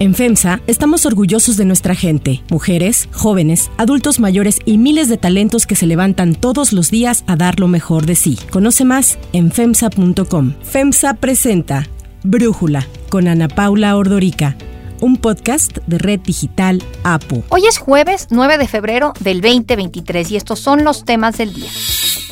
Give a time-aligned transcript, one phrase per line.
[0.00, 5.66] En FEMSA estamos orgullosos de nuestra gente, mujeres, jóvenes, adultos mayores y miles de talentos
[5.66, 8.38] que se levantan todos los días a dar lo mejor de sí.
[8.50, 10.54] Conoce más en FEMSA.com.
[10.62, 11.86] FEMSA presenta
[12.22, 14.56] Brújula con Ana Paula Ordorica
[15.02, 17.42] un podcast de Red Digital APU.
[17.48, 21.70] Hoy es jueves 9 de febrero del 2023 y estos son los temas del día.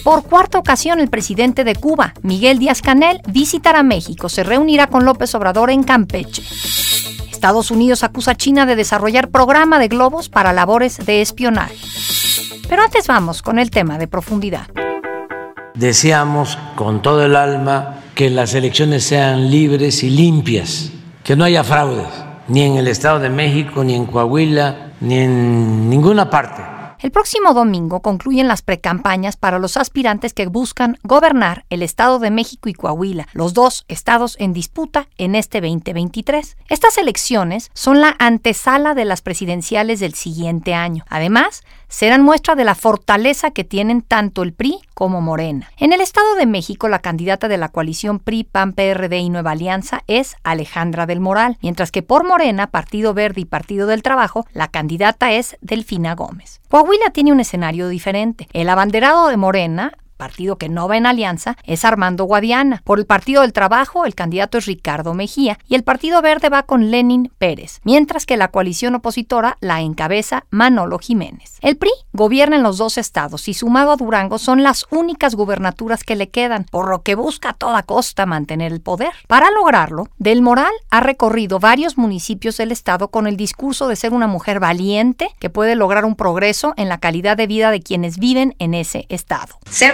[0.05, 4.29] Por cuarta ocasión, el presidente de Cuba, Miguel Díaz Canel, visitará México.
[4.29, 6.43] Se reunirá con López Obrador en Campeche.
[7.39, 11.77] Estados Unidos acusa a China de desarrollar programa de globos para labores de espionaje.
[12.69, 14.67] Pero antes vamos con el tema de profundidad.
[15.75, 20.91] Deseamos con todo el alma que las elecciones sean libres y limpias,
[21.23, 22.09] que no haya fraudes,
[22.49, 27.55] ni en el Estado de México, ni en Coahuila, ni en ninguna parte el próximo
[27.55, 32.75] domingo concluyen las precampañas para los aspirantes que buscan gobernar el Estado de México y
[32.75, 36.57] Coahuila, los dos estados en disputa en este 2023.
[36.69, 41.05] Estas elecciones son la antesala de las presidenciales del siguiente año.
[41.09, 45.71] Además, serán muestra de la fortaleza que tienen tanto el PRI como Morena.
[45.79, 49.53] En el Estado de México, la candidata de la coalición PRI, PAN, PRD y Nueva
[49.53, 54.47] Alianza es Alejandra del Moral, mientras que por Morena, Partido Verde y Partido del Trabajo,
[54.53, 56.61] la candidata es Delfina Gómez.
[56.69, 58.49] Coahuila tiene un escenario diferente.
[58.53, 62.83] El abanderado de Morena, partido que no va en alianza, es Armando Guadiana.
[62.85, 66.65] Por el Partido del Trabajo, el candidato es Ricardo Mejía y el Partido Verde va
[66.65, 71.59] con Lenin Pérez, mientras que la coalición opositora la encabeza Manolo Jiménez.
[71.63, 76.05] El PRI gobierna en los dos estados y sumado a Durango son las únicas gubernaturas
[76.05, 79.13] que le quedan, por lo que busca a toda costa mantener el poder.
[79.27, 84.13] Para lograrlo, Del Moral ha recorrido varios municipios del estado con el discurso de ser
[84.13, 88.19] una mujer valiente que puede lograr un progreso en la calidad de vida de quienes
[88.19, 89.59] viven en ese estado.
[89.71, 89.93] Ser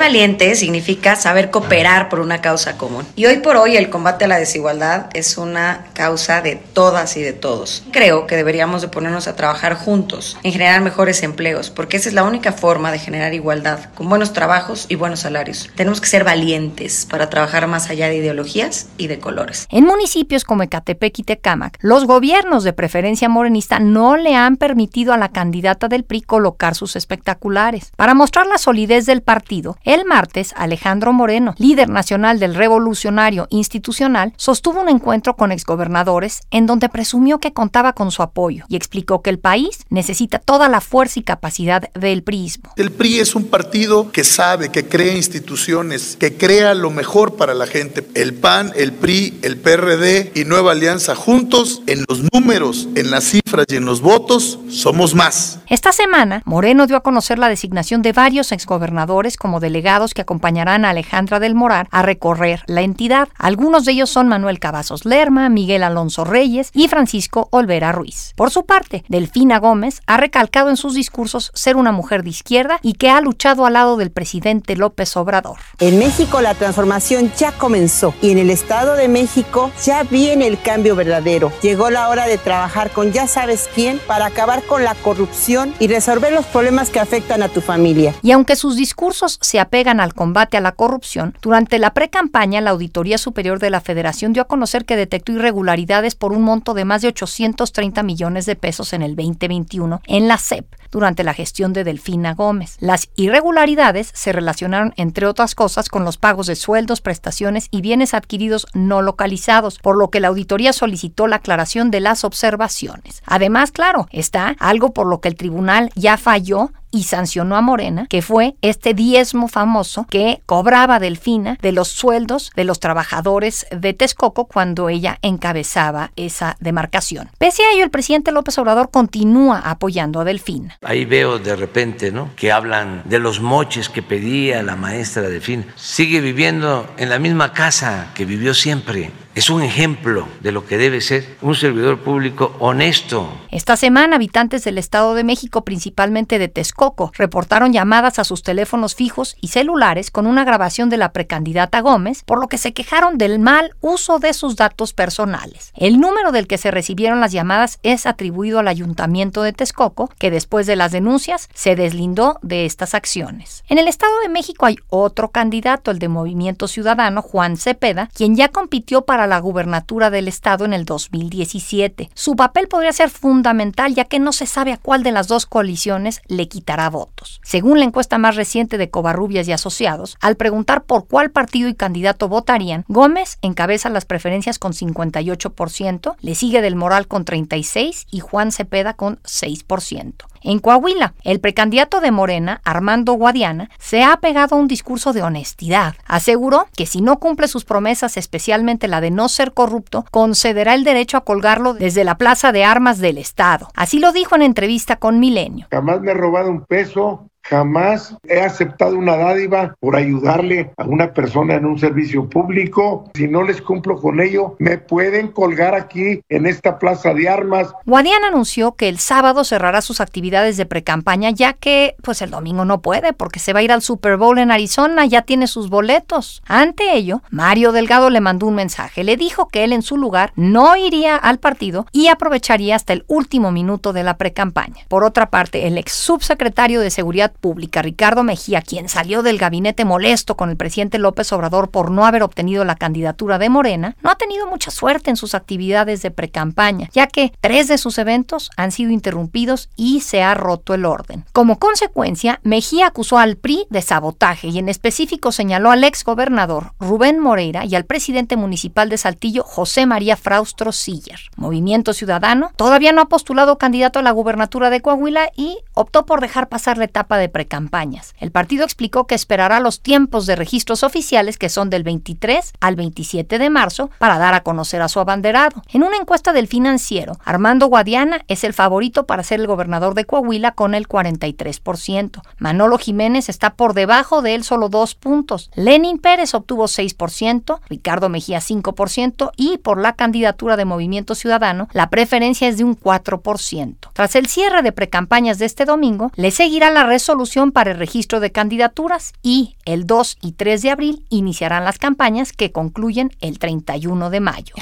[0.54, 3.04] significa saber cooperar por una causa común.
[3.16, 7.22] Y hoy por hoy el combate a la desigualdad es una causa de todas y
[7.22, 7.82] de todos.
[7.90, 12.14] Creo que deberíamos de ponernos a trabajar juntos en generar mejores empleos, porque esa es
[12.14, 15.68] la única forma de generar igualdad, con buenos trabajos y buenos salarios.
[15.74, 19.66] Tenemos que ser valientes para trabajar más allá de ideologías y de colores.
[19.70, 25.12] En municipios como Ecatepec y Tecámac, los gobiernos de preferencia morenista no le han permitido
[25.12, 27.90] a la candidata del PRI colocar sus espectaculares.
[27.96, 34.32] Para mostrar la solidez del partido, el martes, Alejandro Moreno, líder nacional del Revolucionario Institucional,
[34.36, 39.22] sostuvo un encuentro con exgobernadores en donde presumió que contaba con su apoyo y explicó
[39.22, 42.72] que el país necesita toda la fuerza y capacidad del PRIismo.
[42.76, 47.54] El PRI es un partido que sabe, que crea instituciones, que crea lo mejor para
[47.54, 48.06] la gente.
[48.14, 53.24] El PAN, el PRI, el PRD y Nueva Alianza juntos en los números, en las
[53.24, 55.58] cifras y en los votos somos más.
[55.68, 60.84] Esta semana, Moreno dio a conocer la designación de varios exgobernadores como delegados que acompañarán
[60.84, 63.28] a Alejandra del Morar a recorrer la entidad.
[63.38, 68.32] Algunos de ellos son Manuel Cavazos Lerma, Miguel Alonso Reyes y Francisco Olvera Ruiz.
[68.36, 72.78] Por su parte, Delfina Gómez ha recalcado en sus discursos ser una mujer de izquierda
[72.82, 75.58] y que ha luchado al lado del presidente López Obrador.
[75.78, 80.60] En México la transformación ya comenzó y en el Estado de México ya viene el
[80.60, 81.52] cambio verdadero.
[81.62, 85.86] Llegó la hora de trabajar con ya sabes quién para acabar con la corrupción y
[85.86, 88.14] resolver los problemas que afectan a tu familia.
[88.22, 92.70] Y aunque sus discursos se apegan al combate a la corrupción, durante la pre-campaña la
[92.70, 96.84] Auditoría Superior de la Federación dio a conocer que detectó irregularidades por un monto de
[96.84, 101.72] más de 830 millones de pesos en el 2021 en la CEP durante la gestión
[101.72, 102.76] de Delfina Gómez.
[102.78, 108.14] Las irregularidades se relacionaron, entre otras cosas, con los pagos de sueldos, prestaciones y bienes
[108.14, 113.24] adquiridos no localizados, por lo que la auditoría solicitó la aclaración de las observaciones.
[113.26, 118.06] Además, claro, está algo por lo que el tribunal ya falló y sancionó a Morena,
[118.08, 123.94] que fue este diezmo famoso que cobraba Delfina de los sueldos de los trabajadores de
[123.94, 127.30] Texcoco cuando ella encabezaba esa demarcación.
[127.38, 130.78] Pese a ello, el presidente López Obrador continúa apoyando a Delfina.
[130.82, 132.30] Ahí veo de repente, ¿no?
[132.36, 135.64] Que hablan de los moches que pedía la maestra Delfina.
[135.74, 140.78] Sigue viviendo en la misma casa que vivió siempre es un ejemplo de lo que
[140.78, 143.28] debe ser un servidor público honesto.
[143.50, 148.94] Esta semana, habitantes del Estado de México, principalmente de Texcoco, reportaron llamadas a sus teléfonos
[148.94, 153.18] fijos y celulares con una grabación de la precandidata Gómez, por lo que se quejaron
[153.18, 155.72] del mal uso de sus datos personales.
[155.76, 160.30] El número del que se recibieron las llamadas es atribuido al Ayuntamiento de Texcoco, que
[160.30, 163.64] después de las denuncias se deslindó de estas acciones.
[163.68, 168.36] En el Estado de México hay otro candidato, el de Movimiento Ciudadano, Juan Cepeda, quien
[168.36, 172.10] ya compitió para la gubernatura del estado en el 2017.
[172.14, 175.46] Su papel podría ser fundamental ya que no se sabe a cuál de las dos
[175.46, 177.40] coaliciones le quitará votos.
[177.42, 181.74] Según la encuesta más reciente de Covarrubias y Asociados, al preguntar por cuál partido y
[181.74, 188.20] candidato votarían, Gómez encabeza las preferencias con 58%, le sigue Del Moral con 36% y
[188.20, 190.14] Juan Cepeda con 6%.
[190.44, 195.22] En Coahuila, el precandidato de Morena, Armando Guadiana, se ha pegado a un discurso de
[195.22, 195.94] honestidad.
[196.04, 200.84] Aseguró que si no cumple sus promesas, especialmente la de no ser corrupto, concederá el
[200.84, 203.70] derecho a colgarlo desde la Plaza de Armas del Estado.
[203.74, 205.66] Así lo dijo en entrevista con Milenio.
[205.70, 211.12] Jamás me he robado un peso, Jamás he aceptado una dádiva por ayudarle a una
[211.12, 213.10] persona en un servicio público.
[213.14, 217.72] Si no les cumplo con ello, me pueden colgar aquí en esta plaza de armas.
[217.84, 222.64] Guadiana anunció que el sábado cerrará sus actividades de precampaña ya que pues el domingo
[222.64, 225.68] no puede porque se va a ir al Super Bowl en Arizona, ya tiene sus
[225.68, 226.42] boletos.
[226.46, 230.32] Ante ello, Mario Delgado le mandó un mensaje, le dijo que él en su lugar
[230.34, 234.84] no iría al partido y aprovecharía hasta el último minuto de la precampaña.
[234.88, 239.84] Por otra parte, el ex subsecretario de Seguridad Pública, Ricardo Mejía, quien salió del gabinete
[239.84, 244.10] molesto con el presidente López Obrador por no haber obtenido la candidatura de Morena, no
[244.10, 248.50] ha tenido mucha suerte en sus actividades de precampaña, ya que tres de sus eventos
[248.56, 251.24] han sido interrumpidos y se ha roto el orden.
[251.32, 256.72] Como consecuencia, Mejía acusó al PRI de sabotaje y en específico señaló al ex gobernador
[256.80, 261.20] Rubén Moreira y al presidente municipal de Saltillo, José María Fraustro Siller.
[261.36, 266.20] Movimiento Ciudadano todavía no ha postulado candidato a la gubernatura de Coahuila y optó por
[266.20, 268.14] dejar pasar la etapa de precampañas.
[268.18, 272.76] El partido explicó que esperará los tiempos de registros oficiales que son del 23 al
[272.76, 275.62] 27 de marzo para dar a conocer a su abanderado.
[275.72, 280.04] En una encuesta del financiero, Armando Guadiana es el favorito para ser el gobernador de
[280.04, 282.22] Coahuila con el 43%.
[282.38, 285.50] Manolo Jiménez está por debajo de él solo dos puntos.
[285.54, 291.90] Lenin Pérez obtuvo 6%, Ricardo Mejía 5% y por la candidatura de Movimiento Ciudadano la
[291.90, 293.76] preferencia es de un 4%.
[293.92, 297.78] Tras el cierre de precampañas de este domingo, le seguirá la resolución solución para el
[297.78, 303.12] registro de candidaturas y el 2 y 3 de abril iniciarán las campañas que concluyen
[303.20, 304.54] el 31 de mayo.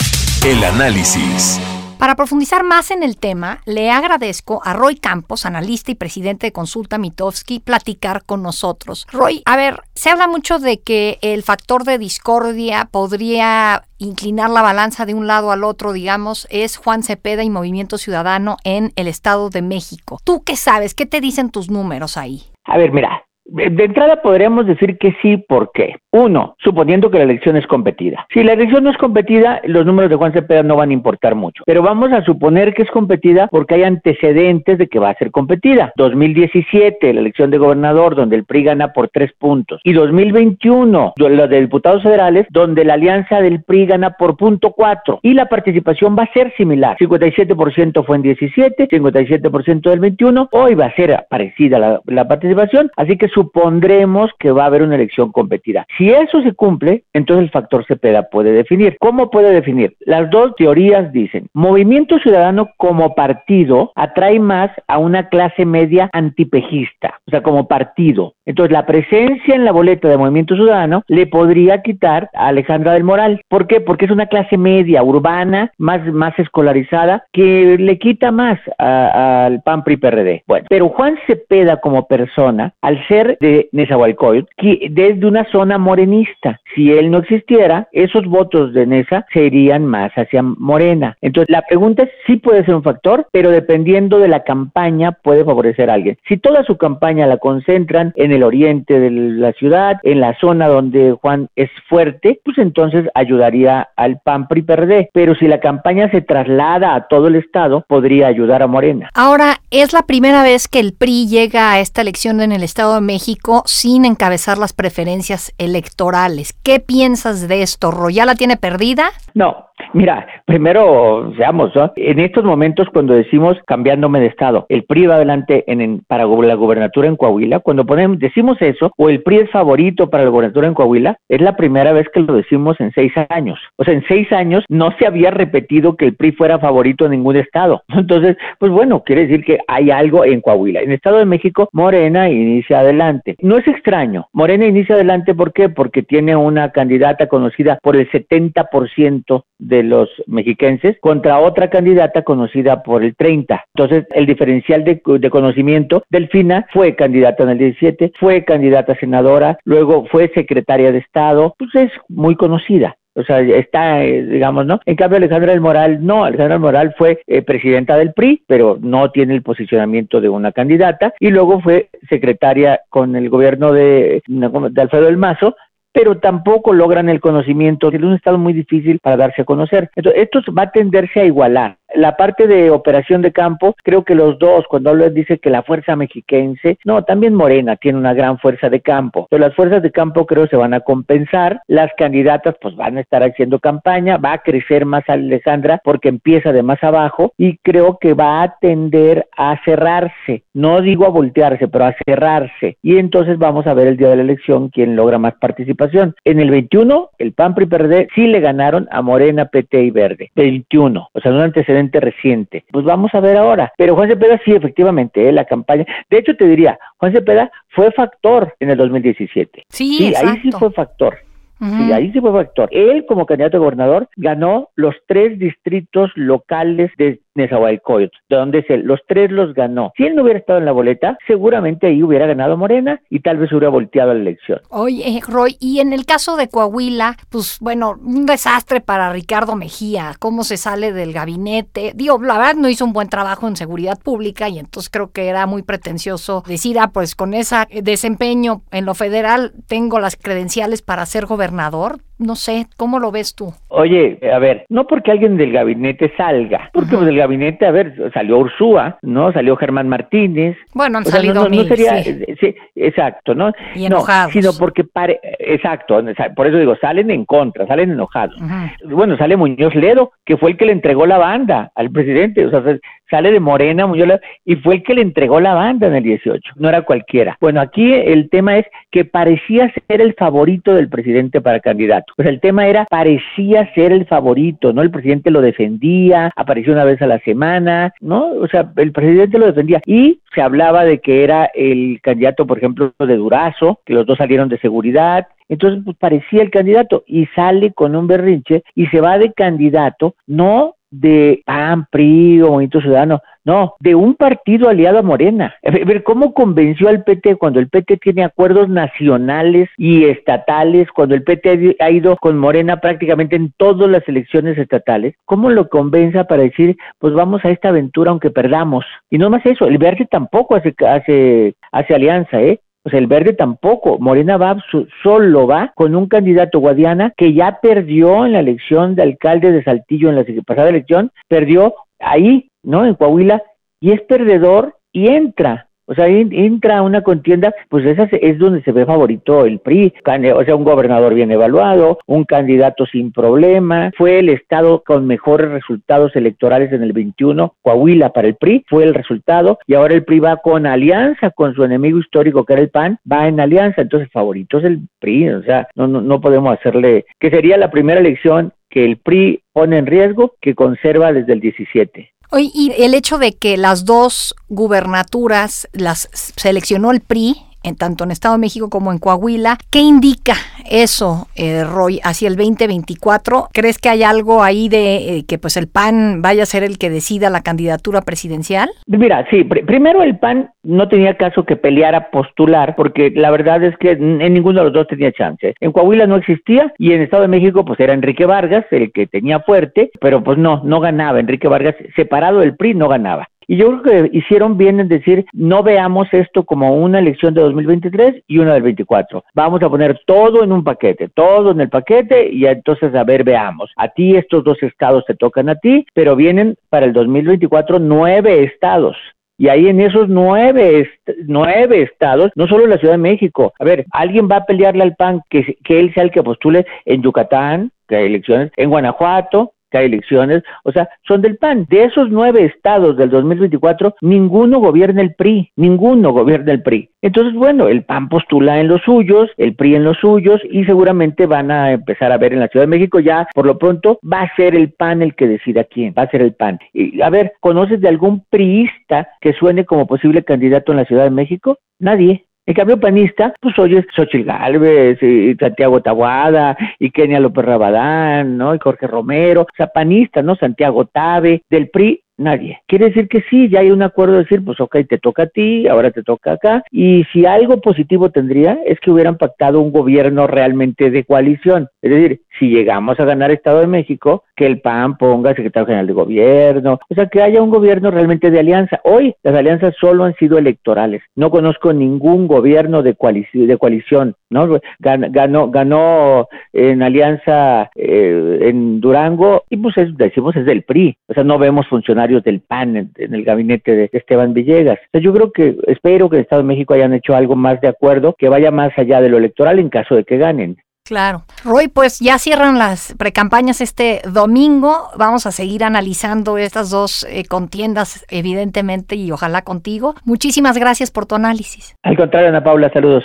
[0.44, 1.58] El análisis.
[2.02, 6.52] Para profundizar más en el tema, le agradezco a Roy Campos, analista y presidente de
[6.52, 9.06] Consulta Mitofsky, platicar con nosotros.
[9.12, 14.62] Roy, a ver, se habla mucho de que el factor de discordia podría inclinar la
[14.62, 19.06] balanza de un lado al otro, digamos, es Juan Cepeda y Movimiento Ciudadano en el
[19.06, 20.18] Estado de México.
[20.24, 20.96] ¿Tú qué sabes?
[20.96, 22.42] ¿Qué te dicen tus números ahí?
[22.64, 25.96] A ver, mira, de entrada podríamos decir que sí, ¿por qué?
[26.12, 28.26] Uno, suponiendo que la elección es competida.
[28.32, 31.34] Si la elección no es competida, los números de Juan Cepeda no van a importar
[31.34, 31.62] mucho.
[31.66, 35.30] Pero vamos a suponer que es competida porque hay antecedentes de que va a ser
[35.30, 35.92] competida.
[35.96, 39.80] 2017, la elección de gobernador, donde el PRI gana por tres puntos.
[39.84, 45.18] Y 2021, la de diputados federales, donde la alianza del PRI gana por punto cuatro.
[45.22, 46.96] Y la participación va a ser similar.
[46.98, 50.48] 57% fue en 17, 57% del 21.
[50.52, 52.90] Hoy va a ser parecida la, la participación.
[52.96, 55.86] Así que supondremos que va a haber una elección competida.
[55.98, 58.96] Si eso se cumple, entonces el factor Cepeda puede definir.
[59.00, 59.96] ¿Cómo puede definir?
[60.00, 67.20] Las dos teorías dicen, Movimiento Ciudadano como partido atrae más a una clase media antipejista,
[67.26, 68.34] o sea, como partido.
[68.44, 73.04] Entonces, la presencia en la boleta de Movimiento Ciudadano le podría quitar a Alejandra del
[73.04, 73.40] Moral.
[73.48, 73.80] ¿Por qué?
[73.80, 79.84] Porque es una clase media, urbana, más, más escolarizada, que le quita más al PAN
[79.84, 80.42] PRI PRD.
[80.46, 84.50] Bueno, pero Juan Cepeda como persona, al ser de Nezahualcóyotl
[84.90, 86.60] desde una zona morenista.
[86.74, 91.16] Si él no existiera, esos votos de Nesa se irían más hacia Morena.
[91.20, 95.44] Entonces, la pregunta es si puede ser un factor, pero dependiendo de la campaña puede
[95.44, 96.16] favorecer a alguien.
[96.28, 100.68] Si toda su campaña la concentran en el oriente de la ciudad, en la zona
[100.68, 105.10] donde Juan es fuerte, pues entonces ayudaría al PAN PRI PRD.
[105.12, 109.10] Pero si la campaña se traslada a todo el estado, podría ayudar a Morena.
[109.14, 112.94] Ahora, es la primera vez que el PRI llega a esta elección en el estado
[112.94, 116.52] de México sin encabezar las preferencias electorales.
[116.62, 117.90] ¿Qué piensas de esto?
[117.90, 119.10] ¿Royal la tiene perdida?
[119.34, 125.16] No, Mira, primero, seamos, en estos momentos cuando decimos cambiándome de estado, el PRI va
[125.16, 129.50] adelante en, para la gubernatura en Coahuila, cuando ponemos, decimos eso, o el PRI es
[129.50, 133.12] favorito para la gubernatura en Coahuila, es la primera vez que lo decimos en seis
[133.28, 133.58] años.
[133.76, 137.12] O sea, en seis años no se había repetido que el PRI fuera favorito en
[137.12, 137.82] ningún estado.
[137.88, 140.80] Entonces, pues bueno, quiere decir que hay algo en Coahuila.
[140.80, 143.36] En el Estado de México, Morena inicia adelante.
[143.40, 145.68] No es extraño, Morena inicia adelante, ¿por qué?
[145.68, 152.22] Porque tiene una candidata conocida por el 70% de de los mexiquenses contra otra candidata
[152.22, 153.64] conocida por el 30.
[153.74, 159.58] Entonces, el diferencial de, de conocimiento, Delfina fue candidata en el 17, fue candidata senadora,
[159.64, 162.96] luego fue secretaria de Estado, pues es muy conocida.
[163.14, 164.80] O sea, está, eh, digamos, ¿no?
[164.86, 168.78] En cambio, Alejandra del Moral, no, Alejandra del Moral fue eh, presidenta del PRI, pero
[168.80, 174.22] no tiene el posicionamiento de una candidata, y luego fue secretaria con el gobierno de,
[174.26, 175.54] de Alfredo del Mazo,
[175.92, 177.90] pero tampoco logran el conocimiento.
[177.90, 179.90] Es un estado muy difícil para darse a conocer.
[179.94, 181.78] Entonces, esto va a tenderse a igualar.
[181.94, 185.62] La parte de operación de campo, creo que los dos, cuando hablo dice que la
[185.62, 189.90] fuerza mexiquense, no, también Morena tiene una gran fuerza de campo, pero las fuerzas de
[189.90, 194.34] campo creo se van a compensar, las candidatas pues van a estar haciendo campaña, va
[194.34, 199.28] a crecer más Alessandra porque empieza de más abajo y creo que va a tender
[199.36, 203.96] a cerrarse, no digo a voltearse, pero a cerrarse y entonces vamos a ver el
[203.96, 206.14] día de la elección quién logra más participación.
[206.24, 210.30] En el 21, el PAN PRI PRD sí le ganaron a Morena, PT y Verde,
[210.34, 212.64] 21, o sea, un antecedente reciente.
[212.70, 213.72] Pues vamos a ver ahora.
[213.76, 215.32] Pero Juan Cepeda sí, efectivamente, ¿eh?
[215.32, 215.86] la campaña.
[216.10, 219.64] De hecho, te diría, Juan Cepeda fue factor en el 2017.
[219.68, 221.18] Sí, sí ahí sí fue factor.
[221.60, 222.68] Sí, ahí sí fue factor.
[222.72, 228.82] Él, como candidato a gobernador, ganó los tres distritos locales de Nezahualcóyotl, de donde él.
[228.84, 229.92] Los tres los ganó.
[229.96, 233.38] Si él no hubiera estado en la boleta, seguramente ahí hubiera ganado Morena y tal
[233.38, 234.60] vez hubiera volteado la elección.
[234.68, 240.12] Oye, Roy, y en el caso de Coahuila, pues bueno, un desastre para Ricardo Mejía,
[240.18, 241.92] cómo se sale del gabinete.
[241.94, 245.28] Digo, la verdad no hizo un buen trabajo en seguridad pública y entonces creo que
[245.28, 250.82] era muy pretencioso decir, ah, pues con ese desempeño en lo federal tengo las credenciales
[250.82, 253.52] para ser gobernador no sé, ¿cómo lo ves tú?
[253.68, 258.38] Oye, a ver, no porque alguien del gabinete salga, porque del gabinete, a ver, salió
[258.38, 259.32] Ursúa, ¿no?
[259.32, 260.56] Salió Germán Martínez.
[260.74, 262.54] Bueno, han salido no, sería, sí.
[262.74, 263.52] exacto, ¿no?
[263.74, 264.32] Y enojados.
[264.32, 266.02] sino porque, pare, exacto,
[266.34, 268.36] por eso digo, salen en contra, salen enojados.
[268.84, 272.50] Bueno, sale Muñoz Ledo, que fue el que le entregó la banda al presidente, o
[272.50, 272.62] sea,
[273.10, 276.02] sale de Morena, Muñoz Ledo, y fue el que le entregó la banda en el
[276.02, 277.36] 18, no era cualquiera.
[277.40, 282.12] Bueno, aquí el tema es que parecía ser el favorito del presidente para candidato.
[282.14, 284.82] Pues el tema era, parecía ser el favorito, ¿no?
[284.82, 288.26] El presidente lo defendía, apareció una vez a la semana, ¿no?
[288.32, 289.80] O sea, el presidente lo defendía.
[289.86, 294.18] Y se hablaba de que era el candidato, por ejemplo, de Durazo, que los dos
[294.18, 299.02] salieron de seguridad, entonces, pues parecía el candidato y sale con un berrinche y se
[299.02, 304.98] va de candidato, no de PAN, PRI o Movimiento Ciudadano, no, de un partido aliado
[304.98, 305.54] a Morena.
[305.64, 311.16] A ver, ¿cómo convenció al PT cuando el PT tiene acuerdos nacionales y estatales, cuando
[311.16, 315.14] el PT ha ido con Morena prácticamente en todas las elecciones estatales?
[315.24, 318.84] ¿Cómo lo convenza para decir, pues vamos a esta aventura aunque perdamos?
[319.10, 322.60] Y no más eso, el verde tampoco hace, hace, hace alianza, ¿eh?
[322.90, 323.98] Sea, el verde tampoco.
[323.98, 324.56] Morena va,
[325.02, 329.62] solo va con un candidato Guadiana que ya perdió en la elección de alcalde de
[329.62, 332.84] Saltillo en la pasada elección, perdió ahí, ¿no?
[332.84, 333.42] En Coahuila,
[333.80, 335.68] y es perdedor y entra.
[335.86, 339.92] O sea, entra una contienda, pues esa es donde se ve favorito el PRI,
[340.34, 345.50] o sea, un gobernador bien evaluado, un candidato sin problema, fue el estado con mejores
[345.50, 350.04] resultados electorales en el 21, Coahuila para el PRI, fue el resultado, y ahora el
[350.04, 353.82] PRI va con alianza con su enemigo histórico que era el PAN, va en alianza,
[353.82, 357.70] entonces favorito es el PRI, o sea, no, no, no podemos hacerle, que sería la
[357.70, 362.12] primera elección que el PRI pone en riesgo, que conserva desde el 17.
[362.34, 368.04] Oye, y el hecho de que las dos gubernaturas las seleccionó el PRI en tanto
[368.04, 369.58] en Estado de México como en Coahuila.
[369.70, 370.34] ¿Qué indica
[370.70, 373.48] eso, eh, Roy, hacia el 2024?
[373.52, 376.78] ¿Crees que hay algo ahí de eh, que pues el PAN vaya a ser el
[376.78, 378.70] que decida la candidatura presidencial?
[378.86, 383.76] Mira, sí, primero el PAN no tenía caso que peleara postular, porque la verdad es
[383.78, 385.54] que en ninguno de los dos tenía chance.
[385.60, 389.06] En Coahuila no existía y en Estado de México pues era Enrique Vargas el que
[389.06, 391.20] tenía fuerte, pero pues no, no ganaba.
[391.20, 393.28] Enrique Vargas separado del PRI no ganaba.
[393.46, 397.42] Y yo creo que hicieron bien en decir, no veamos esto como una elección de
[397.42, 399.24] 2023 y una del 24.
[399.34, 403.24] Vamos a poner todo en un paquete, todo en el paquete y entonces a ver,
[403.24, 403.70] veamos.
[403.76, 408.44] A ti estos dos estados te tocan a ti, pero vienen para el 2024 nueve
[408.44, 408.96] estados.
[409.38, 410.88] Y ahí en esos nueve,
[411.26, 414.94] nueve estados, no solo la Ciudad de México, a ver, alguien va a pelearle al
[414.94, 419.52] PAN que, que él sea el que postule en Yucatán, que hay elecciones, en Guanajuato,
[419.72, 421.66] que hay elecciones, o sea, son del PAN.
[421.68, 426.90] De esos nueve estados del 2024, ninguno gobierna el PRI, ninguno gobierna el PRI.
[427.00, 431.26] Entonces, bueno, el PAN postula en los suyos, el PRI en los suyos, y seguramente
[431.26, 434.22] van a empezar a ver en la Ciudad de México ya, por lo pronto, va
[434.22, 436.58] a ser el PAN el que decida quién, va a ser el PAN.
[436.72, 441.04] Y, a ver, ¿conoces de algún priista que suene como posible candidato en la Ciudad
[441.04, 441.58] de México?
[441.78, 442.26] Nadie.
[442.44, 448.52] En cambio, panista, pues oyes Xochitl Galvez, y Santiago Tabuada, y Kenia López Rabadán, ¿no?
[448.54, 450.34] Y Jorge Romero, o sea, panista, ¿no?
[450.34, 452.60] Santiago Tabe, del PRI, Nadie.
[452.68, 455.26] Quiere decir que sí, ya hay un acuerdo de decir, pues ok, te toca a
[455.26, 456.62] ti, ahora te toca acá.
[456.70, 461.68] Y si algo positivo tendría es que hubieran pactado un gobierno realmente de coalición.
[461.82, 465.86] Es decir, si llegamos a ganar Estado de México, que el PAN ponga secretario general
[465.86, 468.80] de gobierno, o sea, que haya un gobierno realmente de alianza.
[468.84, 471.02] Hoy las alianzas solo han sido electorales.
[471.16, 474.60] No conozco ningún gobierno de coalición, de coalición ¿no?
[474.80, 480.96] Ganó, ganó en alianza eh, en Durango y pues decimos es del PRI.
[481.06, 484.78] O sea, no vemos funcionarios del PAN en, el gabinete de Esteban Villegas.
[484.92, 488.14] Yo creo que, espero que el Estado de México hayan hecho algo más de acuerdo,
[488.18, 490.56] que vaya más allá de lo electoral en caso de que ganen.
[490.84, 491.22] Claro.
[491.44, 494.90] Roy, pues ya cierran las precampañas este domingo.
[494.96, 499.94] Vamos a seguir analizando estas dos eh, contiendas, evidentemente, y ojalá contigo.
[500.04, 501.76] Muchísimas gracias por tu análisis.
[501.82, 503.04] Al contrario, Ana Paula, saludos.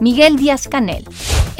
[0.00, 1.04] Miguel Díaz Canel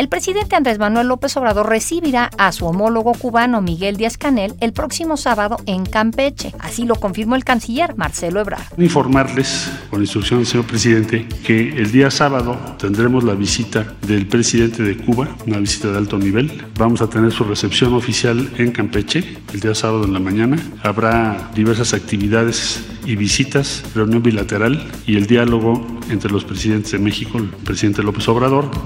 [0.00, 4.73] el presidente Andrés Manuel López Obrador recibirá a su homólogo cubano Miguel Díaz Canel el
[4.73, 6.54] próximo sábado en Campeche.
[6.59, 8.62] Así lo confirmó el canciller Marcelo Ebrard.
[8.78, 14.97] Informarles, con instrucción señor presidente, que el día sábado tendremos la visita del presidente de
[14.97, 16.64] Cuba, una visita de alto nivel.
[16.78, 20.56] Vamos a tener su recepción oficial en Campeche el día sábado en la mañana.
[20.82, 27.37] Habrá diversas actividades y visitas, reunión bilateral y el diálogo entre los presidentes de México,
[27.38, 28.29] el presidente López Obrador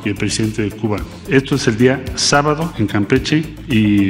[0.04, 0.96] y el presidente de Cuba.
[1.28, 4.08] Esto es el día sábado en Campeche y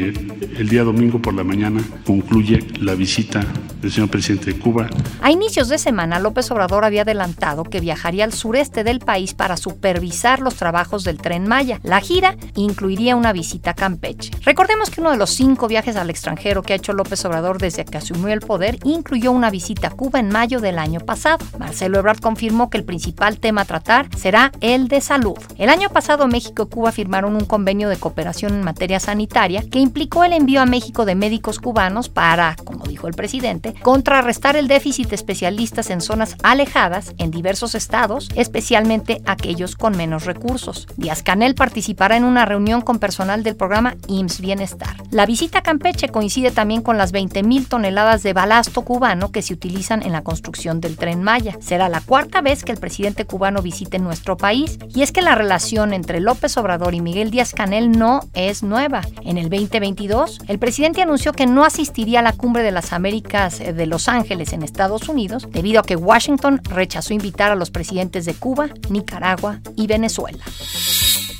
[0.57, 3.45] el día domingo por la mañana concluye la visita
[3.83, 4.89] del señor presidente de Cuba.
[5.21, 9.57] A inicios de semana, López Obrador había adelantado que viajaría al sureste del país para
[9.57, 11.81] supervisar los trabajos del tren Maya.
[11.83, 14.31] La gira incluiría una visita a Campeche.
[14.45, 17.85] Recordemos que uno de los cinco viajes al extranjero que ha hecho López Obrador desde
[17.85, 21.45] que asumió el poder incluyó una visita a Cuba en mayo del año pasado.
[21.59, 25.24] Marcelo Ebrard confirmó que el principal tema a tratar será el de salud.
[25.57, 29.79] El año pasado México y Cuba firmaron un convenio de cooperación en materia sanitaria que
[29.79, 34.69] implicó el envío a México de médicos cubanos para, como dijo el presidente, contrarrestar el
[34.69, 40.87] déficit de especialistas en zonas alejadas en diversos estados, especialmente aquellos con menos recursos.
[40.97, 44.97] Díaz Canel participará en una reunión con personal del programa IMSS Bienestar.
[45.11, 49.55] La visita a Campeche coincide también con las 20.000 toneladas de balasto cubano que se
[49.55, 51.57] utilizan en la construcción del tren Maya.
[51.61, 55.35] Será la cuarta vez que el presidente cubano visite nuestro país y es que la
[55.35, 59.03] relación entre López Obrador y Miguel Díaz Canel no es nueva.
[59.23, 63.59] En el 2022, el presidente anunció que no asistiría a la cumbre de las Américas
[63.59, 68.25] de Los Ángeles en Estados Unidos debido a que Washington rechazó invitar a los presidentes
[68.25, 70.43] de Cuba, Nicaragua y Venezuela.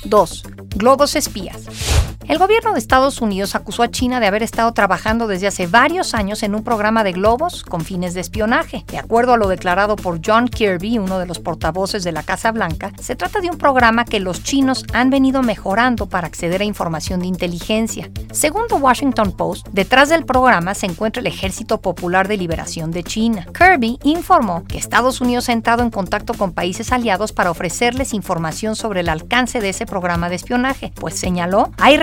[0.03, 0.43] 2.
[0.75, 2.14] Globos espías.
[2.27, 6.15] El gobierno de Estados Unidos acusó a China de haber estado trabajando desde hace varios
[6.15, 8.83] años en un programa de globos con fines de espionaje.
[8.87, 12.51] De acuerdo a lo declarado por John Kirby, uno de los portavoces de la Casa
[12.51, 16.65] Blanca, se trata de un programa que los chinos han venido mejorando para acceder a
[16.65, 18.09] información de inteligencia.
[18.31, 23.03] Según The Washington Post, detrás del programa se encuentra el Ejército Popular de Liberación de
[23.03, 23.45] China.
[23.55, 28.75] Kirby informó que Estados Unidos ha entrado en contacto con países aliados para ofrecerles información
[28.75, 31.97] sobre el alcance de ese programa de espionaje, pues señaló, hay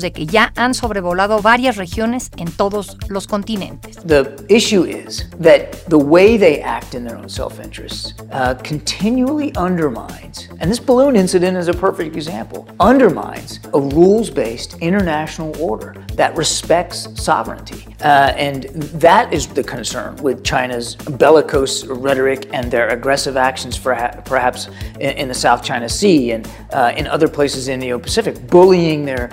[0.00, 3.96] de que ya han sobrevolado varias regiones en todos los continentes.
[3.96, 10.48] The issue is that the way they act in their own self-interest uh, continually undermines,
[10.60, 17.08] and this balloon incident is a perfect example, undermines a rules-based international order that respects
[17.14, 17.86] sovereignty.
[18.02, 18.64] Uh, and
[19.00, 24.68] that is the concern with China's bellicose rhetoric and their aggressive actions, for perhaps
[25.00, 29.04] in, in the South China Sea and uh, in other places in the Indo-Pacific, bullying
[29.04, 29.30] their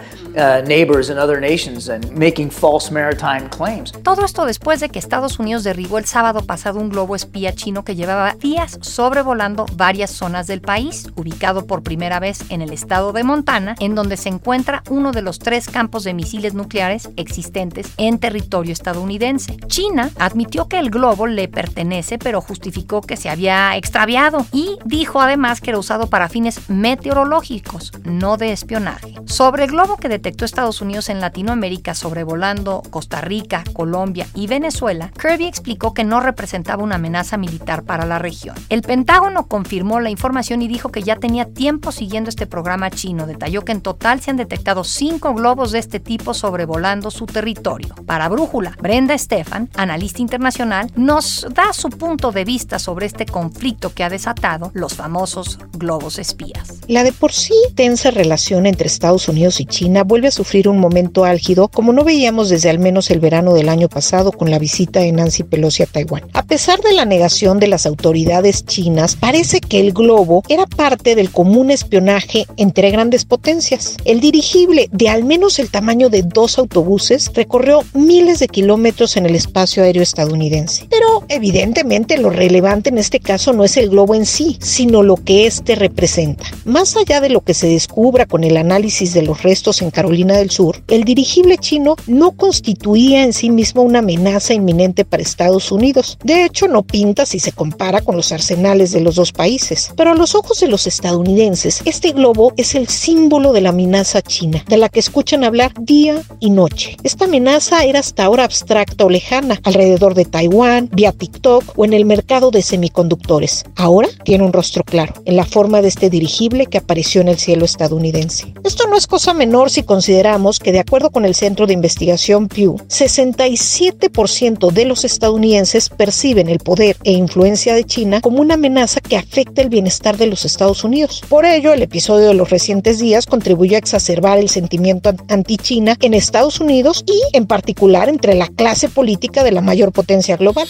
[4.04, 7.84] Todo esto después de que Estados Unidos derribó el sábado pasado un globo espía chino
[7.84, 13.14] que llevaba días sobrevolando varias zonas del país, ubicado por primera vez en el estado
[13.14, 17.92] de Montana, en donde se encuentra uno de los tres campos de misiles nucleares existentes
[17.98, 19.58] en territorio estadounidense.
[19.68, 25.22] China admitió que el globo le pertenece, pero justificó que se había extraviado y dijo
[25.22, 27.92] además que era usado para fines meteorológicos.
[28.04, 29.16] no de espionaje.
[29.26, 35.10] Sobre el globo que detectó Estados Unidos en Latinoamérica sobrevolando Costa Rica, Colombia y Venezuela,
[35.18, 38.58] Kirby explicó que no representaba una amenaza militar para la región.
[38.68, 43.28] El Pentágono confirmó la información y dijo que ya tenía tiempo siguiendo este programa chino.
[43.28, 47.96] Detalló que en total se han detectado cinco globos de este tipo sobrevolando su territorio.
[48.06, 53.94] Para Brújula, Brenda Stefan, analista internacional, nos da su punto de vista sobre este conflicto
[53.94, 56.82] que ha desatado los famosos globos espías.
[56.90, 60.80] La de por sí tensa relación entre Estados Unidos y China vuelve a sufrir un
[60.80, 64.58] momento álgido como no veíamos desde al menos el verano del año pasado con la
[64.58, 66.24] visita de Nancy Pelosi a Taiwán.
[66.34, 71.16] A pesar de la negación de las autoridades chinas, parece que el globo era parte
[71.16, 73.98] del común espionaje entre grandes potencias.
[74.06, 79.26] El dirigible, de al menos el tamaño de dos autobuses, recorrió miles de kilómetros en
[79.26, 80.88] el espacio aéreo estadounidense.
[80.90, 85.18] Pero evidentemente lo relevante en este caso no es el globo en sí, sino lo
[85.18, 86.46] que éste representa.
[86.66, 90.38] Más allá de lo que se descubra con el análisis de los restos en Carolina
[90.38, 95.72] del Sur, el dirigible chino no constituía en sí mismo una amenaza inminente para Estados
[95.72, 96.18] Unidos.
[96.24, 99.92] De hecho, no pinta si se compara con los arsenales de los dos países.
[99.96, 104.22] Pero a los ojos de los estadounidenses, este globo es el símbolo de la amenaza
[104.22, 106.98] china, de la que escuchan hablar día y noche.
[107.04, 111.94] Esta amenaza era hasta ahora abstracta o lejana, alrededor de Taiwán, vía TikTok o en
[111.94, 113.66] el mercado de semiconductores.
[113.76, 117.38] Ahora tiene un rostro claro, en la forma de este dirigible que apareció en el
[117.38, 118.54] cielo estadounidense.
[118.64, 122.48] Esto no es cosa menor si consideramos que de acuerdo con el Centro de Investigación
[122.48, 129.02] Pew, 67% de los estadounidenses perciben el poder e influencia de China como una amenaza
[129.02, 131.24] que afecta el bienestar de los Estados Unidos.
[131.28, 136.14] Por ello, el episodio de los recientes días contribuyó a exacerbar el sentimiento anti-China en
[136.14, 140.68] Estados Unidos y en particular entre la clase política de la mayor potencia global.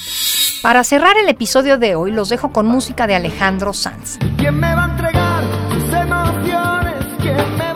[0.62, 4.18] Para cerrar el episodio de hoy, los dejo con música de Alejandro Sanz.
[4.38, 6.94] ¿Quién me va a entregar sus emociones?
[7.22, 7.73] ¿Quién me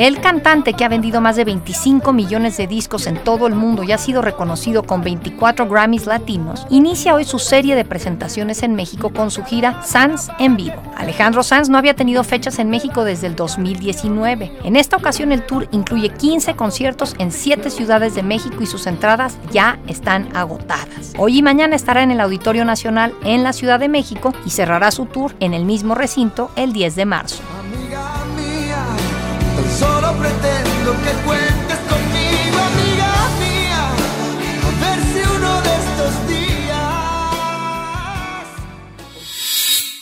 [0.00, 3.82] El cantante que ha vendido más de 25 millones de discos en todo el mundo
[3.82, 8.74] y ha sido reconocido con 24 Grammys latinos, inicia hoy su serie de presentaciones en
[8.74, 10.82] México con su gira Sanz en vivo.
[10.96, 14.50] Alejandro Sanz no había tenido fechas en México desde el 2019.
[14.64, 18.86] En esta ocasión el tour incluye 15 conciertos en 7 ciudades de México y sus
[18.86, 21.12] entradas ya están agotadas.
[21.18, 24.92] Hoy y mañana estará en el Auditorio Nacional en la Ciudad de México y cerrará
[24.92, 27.42] su tour en el mismo recinto el 10 de marzo.
[30.20, 33.82] Pretendo que cuentes conmigo, amiga mía.
[35.36, 37.00] Uno de estos días.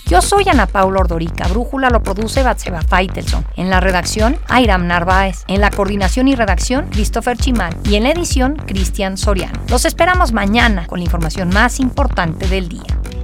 [0.06, 1.46] Yo soy Ana Paula Ordorica.
[1.48, 3.44] Brújula lo produce Batseba Faitelson.
[3.56, 5.44] En la redacción, Airam Narváez.
[5.46, 7.76] En la coordinación y redacción, Christopher Chimal.
[7.84, 9.60] Y en la edición, Cristian Soriano.
[9.68, 12.98] Los esperamos mañana con la información más importante del día.